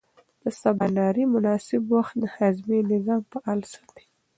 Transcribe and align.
د 0.41 0.43
سباناري 0.61 1.23
مناسب 1.33 1.81
وخت 1.95 2.13
د 2.19 2.23
هاضمې 2.35 2.79
نظام 2.91 3.21
فعال 3.31 3.59
ساتي. 3.73 4.05